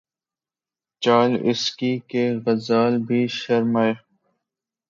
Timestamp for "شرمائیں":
3.37-3.93